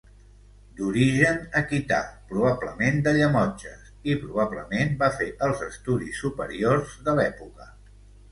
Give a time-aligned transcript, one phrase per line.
[0.77, 1.97] D'origen aquità,
[2.31, 7.69] probablement de Llemotges, i probablement va fer els estudis superiors de l'època.